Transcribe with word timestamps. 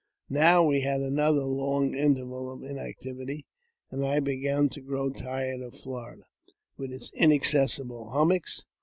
Now 0.31 0.63
we 0.65 0.81
had 0.81 1.01
another 1.01 1.43
long 1.43 1.93
interval 1.93 2.51
of 2.51 2.63
inactivity, 2.63 3.45
and 3.91 4.03
I 4.03 4.19
began 4.19 4.67
to 4.69 4.81
grow 4.81 5.11
tired 5.11 5.61
of 5.61 5.79
Florida, 5.79 6.23
with 6.75 6.91
its 6.91 7.11
inaccessible 7.13 8.09
hummocks. 8.09 8.65